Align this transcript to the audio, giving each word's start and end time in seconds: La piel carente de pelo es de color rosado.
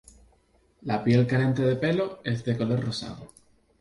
La 0.91 0.97
piel 1.03 1.27
carente 1.27 1.61
de 1.61 1.75
pelo 1.75 2.19
es 2.23 2.43
de 2.43 2.57
color 2.57 2.83
rosado. 2.83 3.31